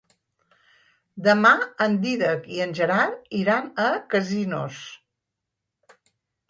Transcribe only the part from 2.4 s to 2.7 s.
i